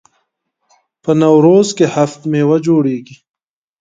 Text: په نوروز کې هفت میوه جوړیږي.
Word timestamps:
په 1.03 1.11
نوروز 1.21 1.67
کې 1.77 1.85
هفت 1.95 2.21
میوه 2.31 2.57
جوړیږي. 2.67 3.15